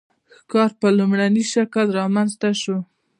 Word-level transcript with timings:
ښکار 0.37 0.69
په 0.79 0.87
لومړني 0.97 1.43
شکل 1.53 1.87
رامنځته 1.99 2.49
شو. 2.61 2.77